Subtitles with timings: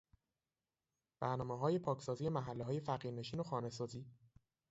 [1.21, 4.05] برنامههای پاکسازی محلههای فقیر نشین و خانه سازی